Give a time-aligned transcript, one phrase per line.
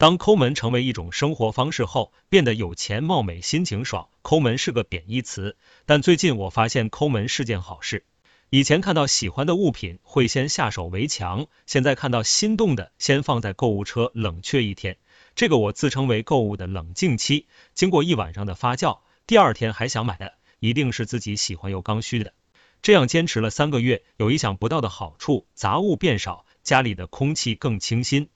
[0.00, 4.08] 当抠门成为一种生活方式后，变得有钱貌美心情爽。
[4.22, 8.06] 抠门是个贬义词，但最近我发现抠门是件好事。
[8.48, 14.96] 以前看到喜欢的物品会先下手为强，现在看到心动的先放在购物车冷却一天。
[15.34, 17.46] 这个我自称为购物的冷静期。
[17.74, 22.32] 经过一晚上的发酵，第二天还想买的，一定是自己喜欢又刚需的。
[22.80, 28.30] 这样坚持了三个月，有意想不到的好处：杂物变少，家里的空气更清新。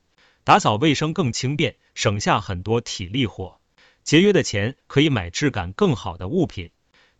[0.44, 3.62] 打扫卫生更轻便，省下很多体力活。
[4.02, 6.70] 节约的钱可以买质感更好的物品。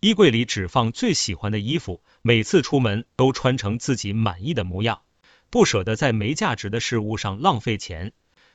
[0.01, 5.01] 衣柜里只放最喜欢的衣服，每次出门都穿成自己满意的模样。
[5.49, 8.13] 不舍得在没价值的事物上浪费钱，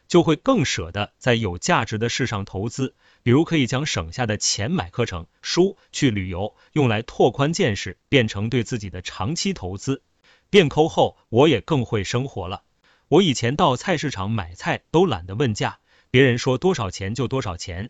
[0.08, 2.94] 就会更舍得在有价值的事上投资。
[3.24, 10.04] 比如可以将省下的钱买课程、书、去旅游，用来拓宽见识，变成对自己的长期投资。
[10.52, 12.62] 变抠后，我也更会生活了。
[13.10, 15.80] 我以前到菜市场买菜都懒得问价，
[16.12, 17.90] 别人说多少钱就多少钱。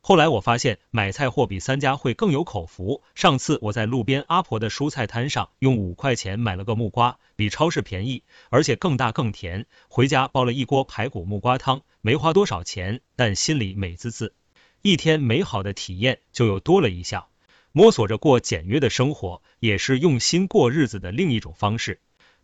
[0.00, 3.02] 后来我发现买菜货比三家会更有口福。
[3.16, 9.66] 上次我在路边阿婆的蔬菜摊上用五块钱买了个木瓜，比超市便宜，而且更大更甜。
[9.88, 14.34] 回家煲了一锅排骨木瓜汤，没花多少钱，但心里美滋滋。
[14.82, 17.26] 一天美好的体验就又多了一项。
[17.72, 22.00] 摸索着过简约的生活，也是用心过日子的另一种方式。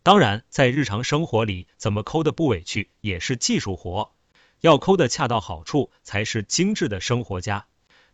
[0.07, 4.13] 当然，在日常生活里，怎么抠的不委屈也是技术活，
[4.61, 7.65] 要抠的恰到好处才是精致的生活家。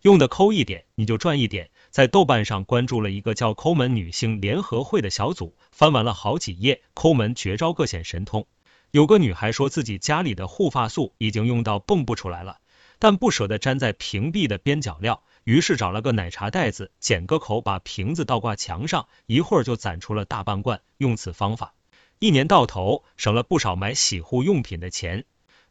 [0.02, 1.69] 用的抠一点，你就赚一点。
[1.91, 8.47] 在豆瓣上关注了一个叫“抠门女性联合会”的小组，翻完了好几页，抠门绝招各显神通。
[8.89, 12.57] 有个女孩说自己家里的护发素已经用到蹦不出来了，
[12.97, 20.81] 但不舍得粘在屏蔽的边角料，于是找了个奶茶袋子，剪个口，把瓶子倒挂墙上，一会儿就攒出了大半罐。
[20.97, 21.75] 用此方法。
[22.23, 25.25] 一年到头省了不少买洗护用品的钱，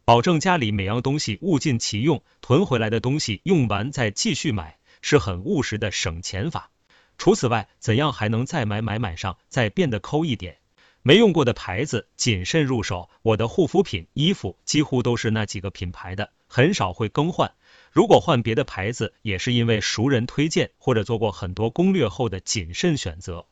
[0.05, 6.69] 保证家里每样东西物尽其用，囤回来的东西用完再继续买，是很务实的省钱法。
[7.17, 10.57] 除此外，怎样还能再买买买上，再变得抠一点？
[11.01, 13.09] 没用过的牌子，谨慎入手。
[13.23, 17.51] 我的护肤品、衣服几乎都是那几个品牌的，很少会更换。
[17.91, 23.47] 如果换别的牌子，也是因为熟人推荐或者做过很多攻略后的谨慎选择。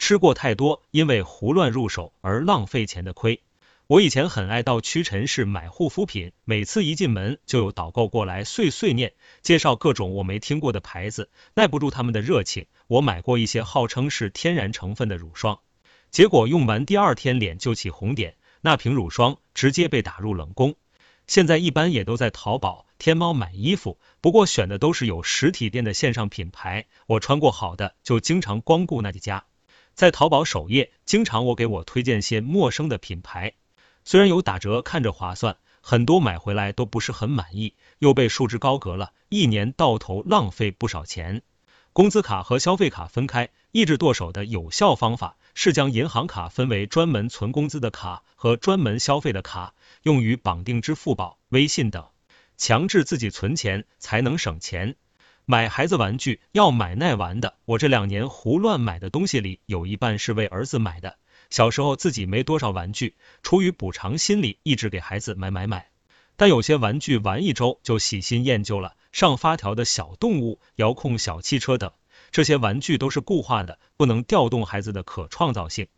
[0.00, 3.42] 吃过太多因为胡乱入手而浪费钱的亏。
[3.86, 9.12] 我以前很爱到屈臣氏买护肤品，每次一进门就有导购过来碎碎念，
[9.42, 15.60] 介绍各种我没听过的牌子，耐不住他们的热情，我买过一些号称是天然成分的乳霜，
[16.10, 20.76] 结果用完第二天脸就起红点，那瓶乳霜直接被打入冷宫。
[21.26, 29.44] 现在一般也都在淘宝、天猫买衣服，不过选的都是有实体店的线上品牌，我穿过好的就经常光顾那几家。
[30.00, 33.52] 在淘宝首页，经常我给我推荐些陌生的品牌，
[34.02, 41.42] 虽然有打折，看着划算，很多买回来都不是很满意，又被束之高阁了，一年到头浪费不少钱。
[41.92, 52.08] 工资卡和消费卡分开，抑制剁手的有效方法是将银行卡分为专门存工资的卡和专门消费的卡，用于绑定支付宝、微信等，
[52.56, 54.96] 强制自己存钱才能省钱。
[55.50, 61.16] 买孩子玩具要买耐玩的，我这两年胡乱买的东西里有一半是为儿子买的。
[61.50, 65.88] 小时候自己没多少玩具，出于补偿心理，一直给孩子买买买。
[66.36, 71.90] 但有些玩具玩一周就喜新厌旧了，上发条的小动物、遥控小汽车等，
[72.30, 75.88] 这些玩具都是固化的，不能调动孩子的可创造性。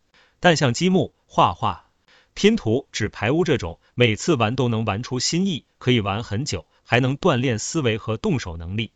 [0.41, 1.91] 但像积木、画画、
[2.33, 8.93] 拼图、纸牌屋这种，每次玩都能玩出新意，可以玩很久，还能锻炼思维和动手能力。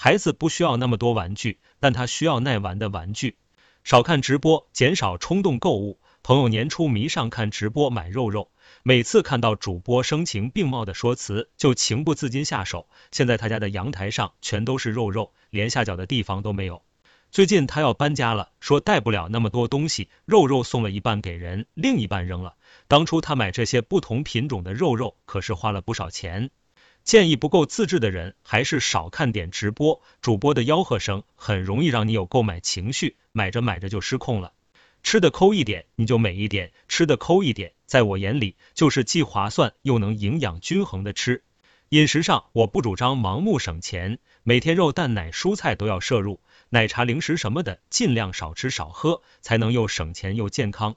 [0.00, 3.36] 孩子不需要那么多玩具，但他需要耐玩的玩具。
[3.82, 5.98] 少看直播，减少冲动购物。
[6.22, 8.52] 朋友年初迷上看直播买肉肉，
[8.84, 12.88] 每次看到主播声情并茂的说辞，就情不自禁下手。
[13.10, 16.82] 现在他家的阳台上全都是肉肉，连下脚的地方都没有。
[17.32, 22.54] 最近他要搬家了，说带不了那么多东西，肉肉送了一半给人，另一半扔了。
[22.86, 26.50] 当初他买这些不同品种的肉肉，可是花了不少钱。
[27.08, 30.02] 建议不够自制的人，还是少看点直播。
[30.20, 34.52] 主播的吆喝声很容易让你有购买情绪，买着买着就失控了。
[35.02, 41.42] 吃的抠一点，你就美一点；吃的抠一点，在我眼里就是既划算又能营养均衡的吃。
[41.88, 50.96] 饮食上，我不主张盲目省钱，每天肉蛋奶蔬菜都要摄入，奶茶零食什么的尽量少吃少喝，才能又省钱又健康。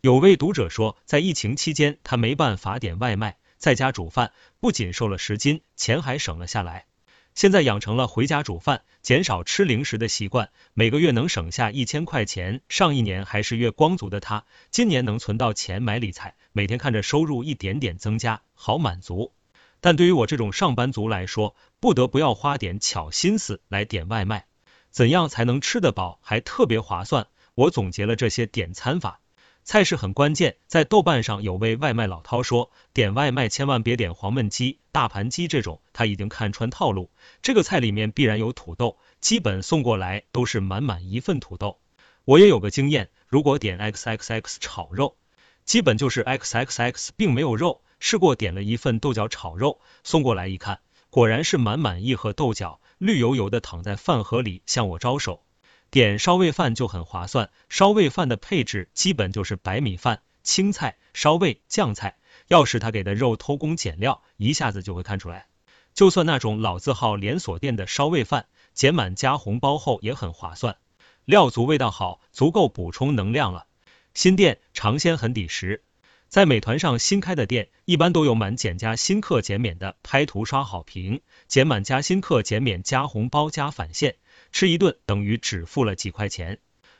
[0.00, 3.36] 有位读者说，在疫情期间，他没办法点外卖。
[3.60, 6.86] 在家煮饭不仅瘦了十斤，钱还省了下来。
[7.34, 12.62] 现在养成了回家煮饭、减少吃零食的习惯，每个月能省下一千块钱。
[12.70, 19.34] 上一年还是月光族的他，今年能存到钱买理财，每天看着收入一点点增加，好满足。
[19.82, 24.46] 但对于我这种上班族来说，不得不要花点巧心思来点外卖。
[24.88, 27.26] 怎样才能吃得饱还特别划算？
[27.54, 29.19] 我总结了这些点餐法。
[29.62, 37.10] 菜式很关键，在豆瓣上有位外卖老饕说，点外卖千万别点黄焖鸡、大盘鸡这种，他已经看穿套路。
[37.40, 41.78] 这个菜里面必然有土豆，基本送过来都是满满一份土豆。
[42.24, 45.16] 我也有个经验，如果点 xxx 炒肉，
[45.64, 47.82] 基本就是 xxx 并没有肉。
[48.00, 50.80] 试过点了一份豆角炒肉，送过来一看，
[51.10, 55.42] 果然是满满一盒豆角，绿油油的躺在饭盒里向我招手。
[55.90, 62.16] 点烧味饭就很划算，烧味饭的配置基本就是白米饭、青菜、烧味、酱菜。
[62.46, 65.46] 要是他给的肉偷工减料，一下子就会看出来。
[65.92, 70.76] 就算那种老字号连锁店的烧味饭，减满加红包后也很划算，
[71.24, 73.66] 料足味道好，足够补充能量了。
[74.14, 75.82] 新店尝鲜很抵食，
[76.28, 84.14] 在美团上新开的店，一般都有满减加新客减免的，拍图刷好评，减满加新客减免加红包加返现。
[84.52, 86.58] 吃一顿等于只付了几块钱，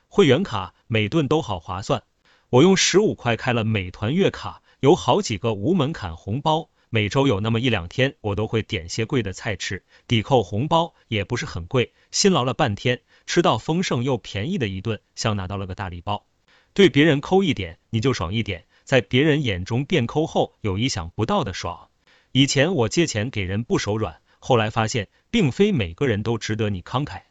[0.09, 2.03] 会员卡每顿都好划算。
[2.51, 16.27] 我用十五块开了美团月卡，有好几个无门槛红包，每周有那么一两天我都会点些贵的菜吃，抵扣红包也不是很贵，辛劳了半天，吃到丰盛又便宜的一顿，像拿到了个大礼包。
[16.73, 21.89] 对别人抠一点，你就爽一点，在别人眼中变抠后有意想不到的爽。
[22.33, 27.23] 以前我借钱给人不手软，后来发现并非每个人都值得你慷慨。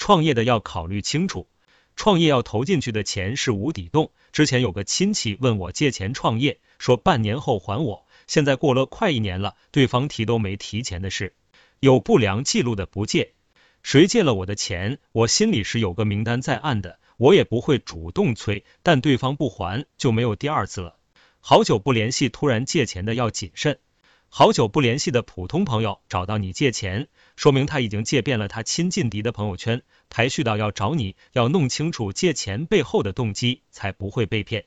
[0.00, 1.46] 创业的要考虑清楚，
[1.94, 4.12] 创业要投进去的钱是无底洞。
[4.32, 11.34] 之前有个亲戚问我借钱创业，说半年后还我，现在过了快一年了，对方提都没提钱的事，
[11.80, 13.34] 有不良记录的不借。
[13.82, 20.96] 谁借了我的钱，我心里是有个名单在案的，我也不会主动催，但对方不还就没有第二次了。
[21.40, 23.78] 好久不联系，突然借钱的要谨慎。
[24.32, 34.66] 好久不联系的普通朋友找到你借钱，说明他已经借遍了他亲近敌的朋友圈，排序到要找你，要弄清楚借钱背后的动机，才不会被骗。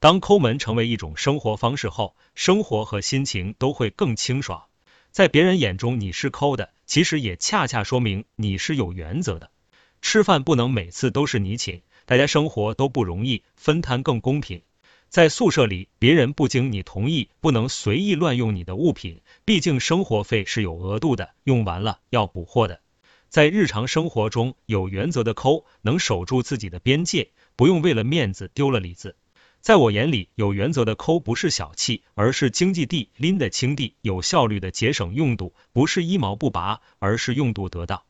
[0.00, 4.64] 当抠门成为一种生活方式后，生活和心情都会更清爽。
[5.10, 9.50] 在别人眼中你是抠的，其实也恰恰说明你是有原则的。
[10.00, 14.62] 吃饭不能每次都是你请，大家生活都不容易，分摊更公平。
[15.12, 22.80] 在宿舍里，别人不经你同意，不能随意乱用你的物品，毕竟生活费是有额度的，用完了要补货的。
[23.28, 29.14] 在日常生活中，有原则的抠，能守住自己的边界，不用为了面子丢了里子。
[29.60, 38.00] 在我眼里，有原则的抠不是小气，而是经济地拎得清地，有效率的节省用度，不是一毛不拔，而是用度得当。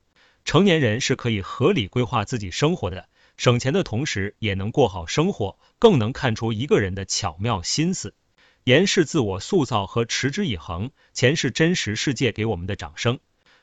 [0.44, 3.08] 成年人是可以合理规划自己生活的。
[3.42, 8.14] 省钱的同时，也能过好生活，更能看出一个人的巧妙心思。
[8.62, 13.18] 严是自我塑造和持之以恒，钱是真实世界给我们的掌声。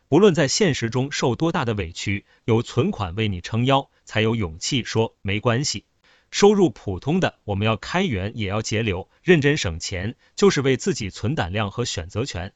[0.10, 5.86] 不论在现实中受多大的委屈，有存款为你撑腰，才有勇气说没关系。
[6.30, 12.52] 收入普通的，我们要开源，也要节流，认真省钱，就是为自己存胆量和选择权。